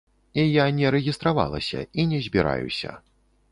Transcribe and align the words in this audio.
І 0.43 0.45
я 0.45 0.63
не 0.77 0.91
рэгістравалася 0.95 1.85
і 1.99 2.09
не 2.13 2.19
збіраюся. 2.31 2.99